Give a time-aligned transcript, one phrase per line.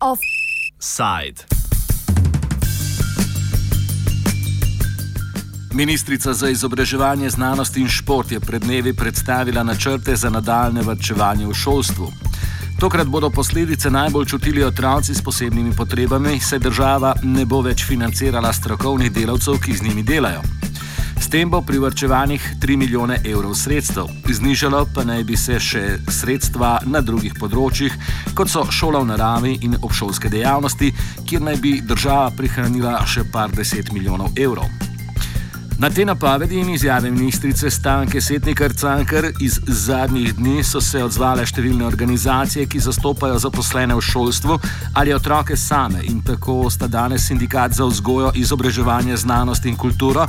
[0.00, 1.40] Offside.
[5.72, 11.54] Ministrica za izobraževanje, znanost in šport je pred dnevi predstavila načrte za nadaljne vrčevanje v
[11.54, 12.12] šolstvu.
[12.80, 18.52] Tokrat bodo posledice najbolj čutili otroci s posebnimi potrebami, saj država ne bo več financirala
[18.52, 20.65] strokovnih delavcev, ki z njimi delajo.
[21.20, 26.78] S tem bo privrčevanih 3 milijone evrov sredstev, znižalo pa naj bi se še sredstva
[26.86, 27.94] na drugih področjih,
[28.36, 30.92] kot so šola v naravi in obšolske dejavnosti,
[31.26, 34.85] kjer naj bi država prihranila še par deset milijonov evrov.
[35.78, 41.44] Na te napovedi in izjave ministrice Stanke Setnikar Cankar iz zadnjih dni so se odzvale
[41.44, 44.56] številne organizacije, ki zastopajo zaposlene v šolstvu
[44.96, 50.24] ali otroke same in tako sta danes sindikat za vzgojo, izobraževanje, znanost in kulturo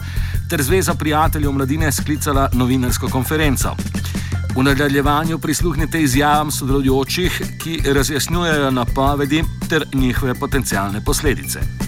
[0.51, 3.75] ter Zveza prijateljev mladine sklicala novinarsko konferenco.
[4.51, 11.86] V nadaljevanju prisluhnite izjavam sodelujočih, ki razjasnjujejo napovedi ter njihove potencijalne posledice.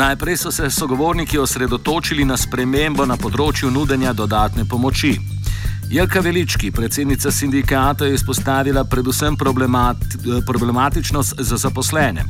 [0.00, 5.10] Najprej so se sogovorniki osredotočili na spremembo na področju nudenja dodatne pomoči.
[5.92, 9.36] Jelka Velički, predsednica sindikata, je izpostavila predvsem
[10.46, 12.24] problematičnost za zaposlene.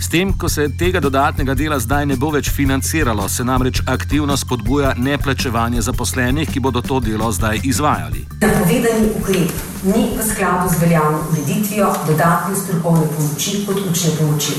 [0.00, 4.38] S tem, ko se tega dodatnega dela zdaj ne bo več financiralo, se namreč aktivno
[4.40, 8.24] spodbuja neplačevanje zaposlenih, ki bodo to delo zdaj izvajali.
[8.40, 9.52] Napovedani ukrep
[9.92, 14.56] ni v skladu z veljavno ureditvijo dodatne strokovne pomoči kot učne pomoči.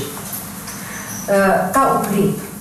[1.22, 1.34] Uh,
[1.74, 2.51] ta ukrep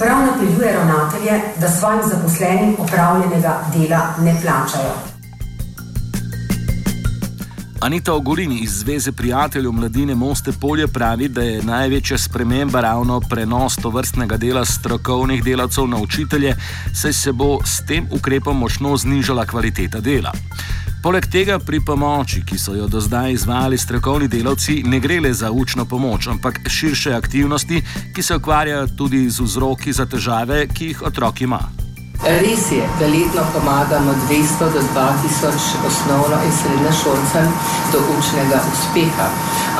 [0.00, 4.94] prav napeljuje ravnatelje, da svojim zaposlenim opravljenega dela ne plačajo.
[7.80, 13.76] Anita Ogolini iz Zveze prijateljev mladine Moste Polje pravi, da je največja sprememba ravno prenos
[13.76, 16.56] to vrstnega dela strokovnih delavcev na učitelje,
[16.94, 20.32] saj se bo s tem ukrepom močno znižala kvaliteta dela.
[21.00, 25.32] Poleg tega pri pomoči, ki so jo do zdaj izvajali strokovni delavci, ne gre le
[25.32, 27.82] za učno pomoč, ampak širše aktivnosti,
[28.14, 31.79] ki se ukvarjajo tudi z vzroki za težave, ki jih otrok ima.
[32.20, 37.46] Res je, da letno pomagamo 200 do 2000 osnovno in srednjo šolcem
[37.92, 39.28] do učnega uspeha,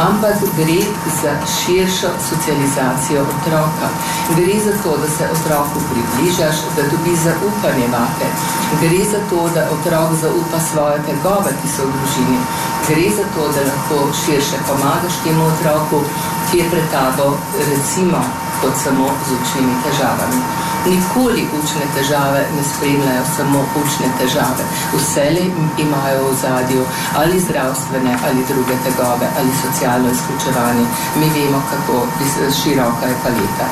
[0.08, 0.80] ampak gre
[1.20, 3.88] za širšo socializacijo otroka.
[4.36, 8.28] Gre za to, da se otroku približaš, da dobi zaupanje vate.
[8.80, 12.40] Gre za to, da otrok zaupa svoje tegove, ki so v družini.
[12.88, 16.00] Gre za to, da lahko širše pomagaš temu otroku,
[16.48, 17.36] ki je pred tabo,
[17.70, 18.24] recimo,
[18.62, 20.69] kot samo z učnimi težavami.
[20.86, 24.64] Nikoli učne težave ne spremljajo samo učne težave.
[24.94, 25.44] Vse le
[25.78, 26.84] imajo v zadju
[27.16, 30.84] ali zdravstvene ali druge tegobe ali socialno izključevanje.
[31.19, 32.06] Mi vemo, kako
[32.62, 33.69] široka je paleta.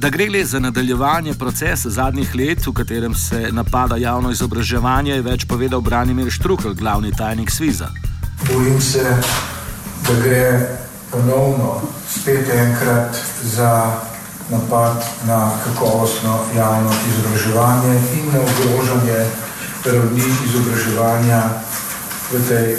[0.00, 5.22] Da gre le za nadaljevanje procesa zadnjih let, v katerem se napada javno izobraževanje, je
[5.22, 7.88] več povedal Branimir Štrukel, glavni tajnik Sviza.
[8.48, 9.16] Bojim se,
[10.08, 10.68] da gre
[11.10, 13.92] ponovno spet enkrat za
[14.50, 19.26] napad na kakovostno javno izobraževanje in na ogrožanje
[19.84, 21.42] ravni izobraževanja
[22.32, 22.76] v tej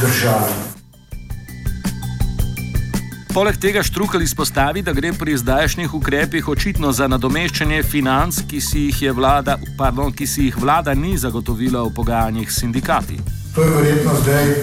[0.00, 0.70] državi.
[3.34, 8.78] Poleg tega Štrukel izpostavi, da gre pri zdajšnjih ukrepih očitno za nadomeščanje financ, ki si
[8.88, 13.20] jih, vlada, pardon, ki si jih vlada ni zagotovila v pogajanjih s sindikati.
[13.54, 14.58] To je verjetno zdaj uh,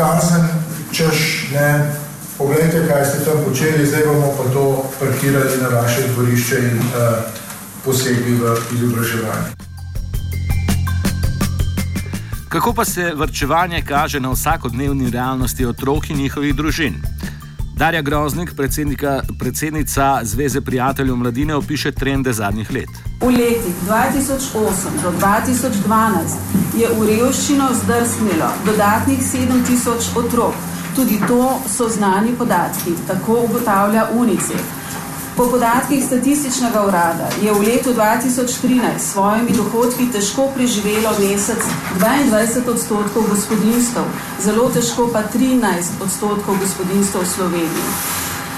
[0.00, 0.44] kazen,
[0.92, 1.92] češ ne.
[2.38, 4.64] Poglejte, kaj ste tam počeli, zdaj bomo pa to
[5.00, 7.20] parkirali na vaše dvorišče in uh,
[7.84, 9.52] posebej v izobraževanje.
[12.48, 16.96] Kako pa se vrčevanje kaže na vsakodnevni realnosti otrok in njihovih družin?
[17.80, 18.52] Darja Groznik,
[19.38, 22.90] predsednica Zveze prijateljev mladine, opiše trende zadnjih let.
[23.20, 30.54] V letih 2008 do 2012 je v revščino zdrsnilo dodatnih 7000 otrok.
[30.96, 34.79] Tudi to so znani podatki, tako ugotavlja UNICEF.
[35.40, 41.62] Po podatkih statističnega urada je v letu 2013 s svojimi dohodki težko preživelo mesec
[42.00, 44.00] 22 odstotkov gospodinstv,
[44.40, 47.88] zelo težko pa 13 odstotkov gospodinstv v Sloveniji.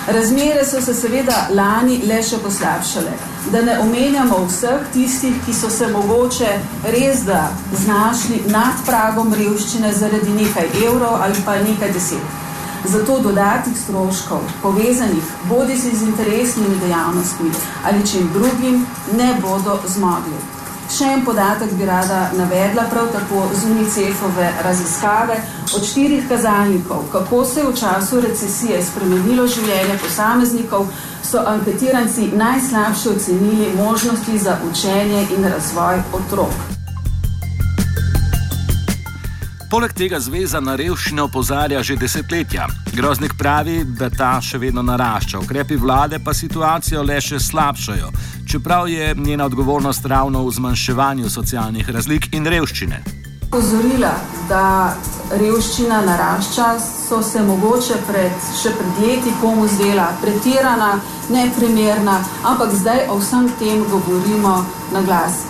[0.08, 3.14] Razmere so se seveda lani le še poslabšale.
[3.55, 6.50] Da ne omenjamo vseh tistih, ki so se mogoče
[6.99, 7.52] res da
[7.84, 12.41] znašli nad pragom revščine zaradi nekaj evrov ali pa nekaj deset.
[12.84, 17.50] Zato dodatnih stroškov, povezanih bodi si z interesnimi dejavnostmi
[17.84, 18.87] ali čim drugim,
[19.19, 20.40] ne bodo zmogli.
[20.93, 25.38] Še en podatek bi rada navedla, prav tako z UNICEF-ove raziskave.
[25.76, 30.90] Od štirih kazalnikov, kako se je v času recesije spremenilo življenje posameznikov,
[31.25, 36.81] so anketiranci najslabše ocenili možnosti za učenje in razvoj otrok.
[39.72, 42.66] Poleg tega zveza na revščino opozarja že desetletja.
[42.92, 48.10] Groznik pravi, da ta še vedno narašča, ukrepi vlade pa situacijo le še slabšajo,
[48.52, 52.98] čeprav je njena odgovornost ravno v zmanjševanju socialnih razlik in revščine.
[53.48, 54.10] Pozorila,
[54.50, 54.66] da
[55.40, 60.98] revščina narašča, so se mogoče pred, še pred leti komu zdela pretirana,
[61.32, 64.58] neprimerna, ampak zdaj o vsem tem govorimo
[64.92, 65.46] na glas.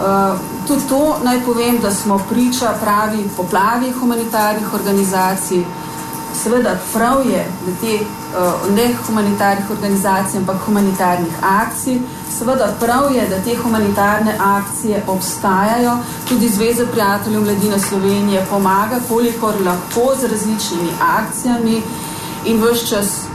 [0.00, 5.64] Uh, tudi to naj povem, da smo priča pravi poplavi humanitarnih organizacij.
[6.42, 11.98] Seveda prav je, da te uh, ne humanitarnih organizacij, ampak humanitarnih akcij,
[12.38, 15.98] seveda prav je, da te humanitarne akcije obstajajo,
[16.28, 21.82] tudi Zveza prijateljev mladine Slovenije pomaga, kolikor lahko z različnimi akcijami.
[22.44, 23.29] In vse čas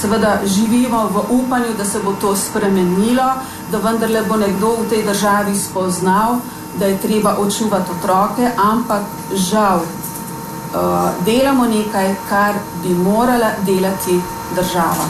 [0.00, 3.32] seveda živimo v upanju, da se bo to spremenilo,
[3.70, 6.38] da vendarle bo nekdo v tej državi spoznal,
[6.78, 9.02] da je treba očuvati otroke, ampak
[9.34, 14.20] žal uh, delamo nekaj, kar bi morala delati
[14.56, 15.08] država.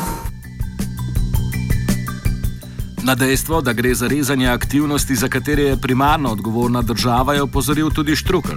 [3.03, 7.91] Na dejstvo, da gre za rezanje aktivnosti, za katere je primarno odgovorna država, je opozoril
[7.91, 8.57] tudi Štrukel.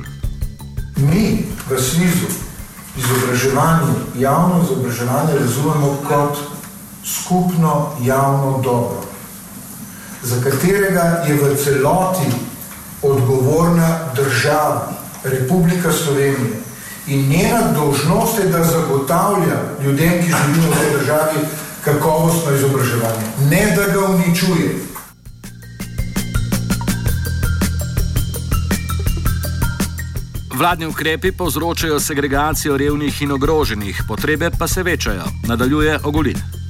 [0.98, 2.51] Mi v smislu
[2.98, 6.38] izobraževanja, javno izobraževanje razumemo kot
[7.06, 9.02] skupno javno dobro,
[10.24, 12.32] za katerega je v celoti
[13.02, 14.92] odgovorna država,
[15.24, 16.58] Republika Slovenija.
[17.08, 21.40] In njena dožnost je, da zagotavlja ljudem, ki živijo v tej državi,
[21.86, 24.91] kakovostno izobraževanje, ne da ga uničuje.
[30.62, 36.62] Vladni ukrepi povzročajo segregacijo revnih in ogroženih, potrebe pa se večajo, nadaljuje Ogolin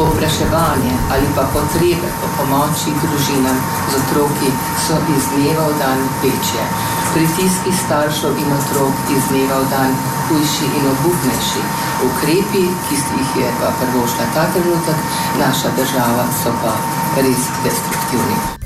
[0.00, 3.58] povpraševanje ali pa potrebe po pomoči družinam
[3.90, 4.50] z otroki
[4.84, 6.64] so iz dneva v dan večje.
[7.12, 9.90] Pritiski staršev in otrok iz dneva v dan
[10.28, 11.62] hujši in obupnejši.
[12.06, 14.98] Ukrepi, ki jih je pa prvošla ta trenutek,
[15.42, 16.72] naša država so pa
[17.20, 18.59] res destruktivni.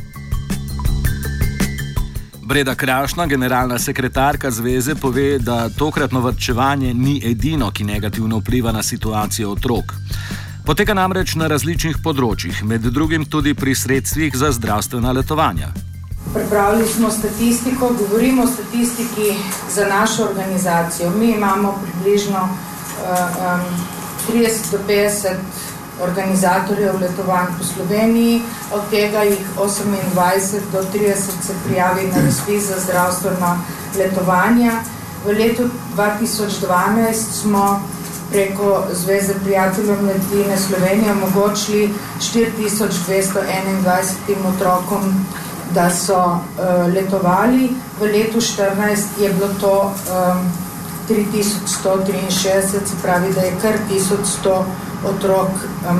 [2.44, 8.82] Breda Krašna, generalna sekretarka zveze, pove, da tokratno vrčevanje ni edino, ki negativno vpliva na
[8.82, 9.94] situacijo otrok.
[10.67, 15.73] Poteka namreč na različnih področjih, med drugim tudi pri sredstvih za zdravstvena letovanja.
[16.35, 19.32] Pripravili smo statistiko, govorimo o statistiki
[19.75, 21.11] za našo organizacijo.
[21.11, 23.08] Mi imamo približno uh,
[23.44, 23.61] um,
[24.29, 28.43] 30 do 50 organizatorjev letovanj po Sloveniji,
[28.73, 31.14] od tega jih 28 do 30
[31.46, 33.58] se prijavi na razpis za zdravstveno
[33.99, 34.70] letovanje.
[35.26, 35.62] V letu
[35.96, 37.82] 2012 smo
[38.31, 44.05] preko Zveze prijateljev mladine Slovenije omogočili 4221
[44.56, 45.26] otrokom,
[45.75, 46.38] da so uh,
[46.94, 47.70] letovali.
[48.00, 49.93] V letu 2014 je bilo to um,
[51.08, 54.64] 3163, se pravi, da je kar 1100
[55.05, 55.49] otrok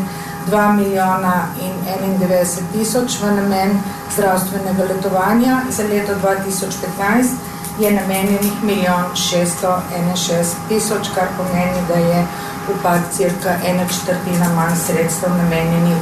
[0.51, 1.73] 2 milijona in
[2.19, 3.79] 91 tisoč v namen
[4.15, 12.27] zdravstvenega letovanja, za leto 2015 je namenjenih milijon 661 tisoč, kar pomeni, da je
[12.75, 15.97] upad cirka ena četrtina manj sredstev namenjenih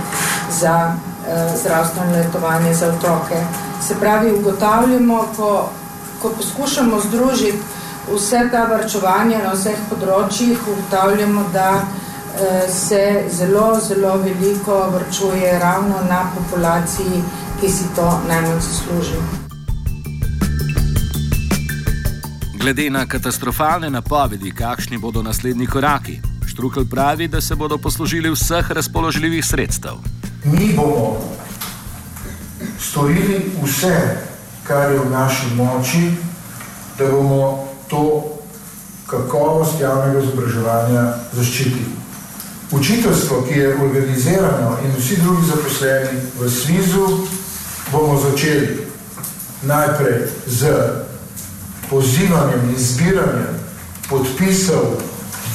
[0.51, 0.93] za
[1.29, 3.37] eh, zdravstveno letovanje za otroke.
[3.87, 5.71] Se pravi, ugotavljamo, ko,
[6.23, 7.59] ko poskušamo združiti
[8.15, 12.08] vse ta vrčevanja na vseh področjih, ugotavljamo, da eh,
[12.69, 17.23] se zelo, zelo veliko vrčuje ravno na populaciji,
[17.61, 19.19] ki si to najmanj zasluži.
[22.61, 28.71] Glede na katastrofalne napovedi, kakšni bodo naslednji koraki, Štrukel pravi, da se bodo poslužili vseh
[28.71, 29.93] razpoložljivih sredstev.
[30.45, 31.17] Mi bomo
[32.81, 34.17] storili vse,
[34.67, 36.11] kar je v naši moči,
[36.99, 38.25] da bomo to
[39.07, 42.08] kakovost javnega izobraževanja zaščitili.
[42.71, 47.27] Učiteljstvo, ki je organizirano in vsi drugi zaposleni v Svizu,
[47.93, 48.87] bomo začeli
[49.63, 50.69] najprej z
[51.91, 53.57] pozivanjem in zbiranjem
[54.09, 55.01] podpisov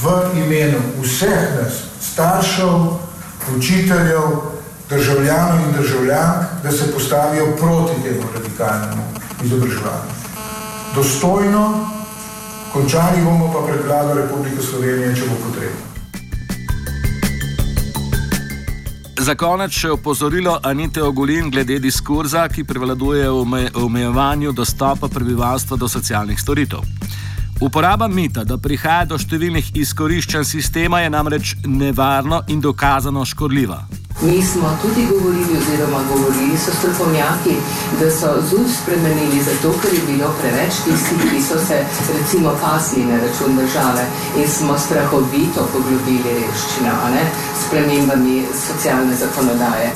[0.01, 0.05] v
[0.41, 2.97] imenu vseh nas, staršev,
[3.57, 4.41] učiteljev,
[4.89, 9.03] državljanov in državljank, da se postavijo proti temu radikalnemu
[9.43, 10.13] izobraževanju.
[10.95, 11.89] Dostojno,
[12.73, 15.92] končali bomo pa pred vlado Republike Slovenije, če bo potrebno.
[19.23, 25.87] Za konec še opozorilo Anite Ogulin glede diskurza, ki prevladuje v omejevanju dostopa prebivalstva do
[25.87, 26.83] socialnih storitev.
[27.63, 34.02] Uporaba mita, da prihaja do številnih izkoriščanj sistema, je namreč nevarno in dokazano škodljiva.
[34.23, 37.55] Mi smo tudi govorili, oziroma govorili so strokovnjaki,
[37.99, 41.85] da so ZUS spremenili zato, ker je bilo preveč tistih, ki so se
[42.19, 44.05] recimo pasli na račun države
[44.37, 46.93] in smo strahovito poglobili revščino,
[47.59, 49.91] s premembami socialne zakonodaje.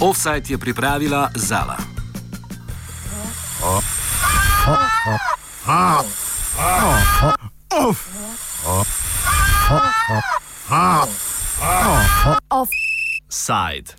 [0.00, 1.76] Offside je pripravila Zala.
[12.50, 13.94] Offside.